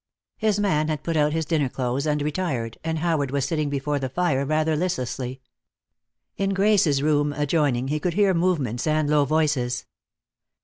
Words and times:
His 0.37 0.59
man 0.59 0.87
had 0.87 1.03
put 1.03 1.15
out 1.15 1.31
his 1.31 1.45
dinner 1.45 1.69
clothes 1.69 2.07
and 2.07 2.23
retired, 2.23 2.79
and 2.83 2.97
Howard 2.97 3.29
was 3.29 3.45
sifting 3.45 3.69
before 3.69 3.99
the 3.99 4.09
fire 4.09 4.43
rather 4.47 4.75
listlessly. 4.75 5.41
In 6.37 6.55
Grace's 6.55 7.03
room, 7.03 7.31
adjoining, 7.33 7.89
he 7.89 7.99
could 7.99 8.15
hear 8.15 8.33
movements 8.33 8.87
and 8.87 9.07
low 9.07 9.25
voices. 9.25 9.85